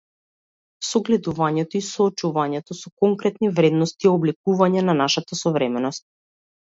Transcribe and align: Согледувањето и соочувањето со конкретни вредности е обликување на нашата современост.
Согледувањето 0.91 1.77
и 1.81 1.81
соочувањето 1.89 2.77
со 2.79 2.93
конкретни 3.05 3.53
вредности 3.61 4.09
е 4.09 4.15
обликување 4.15 4.85
на 4.89 4.97
нашата 5.03 5.39
современост. 5.43 6.07